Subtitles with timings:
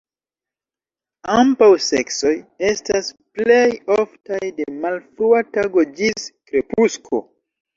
[1.33, 2.31] Ambaŭ seksoj
[2.71, 3.67] estas plej
[3.99, 7.23] oftaj de malfrua tago ĝis krepusko.